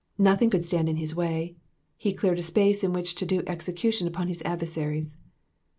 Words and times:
Nothing 0.17 0.49
could 0.49 0.65
stand 0.65 0.89
in 0.89 0.95
his 0.95 1.15
way; 1.15 1.57
he 1.95 2.11
cleared 2.11 2.39
a 2.39 2.41
space 2.41 2.83
in 2.83 2.91
which 2.91 3.13
to 3.13 3.23
do 3.23 3.43
execution 3.45 4.07
upon 4.07 4.29
his 4.29 4.41
adversaries. 4.41 5.15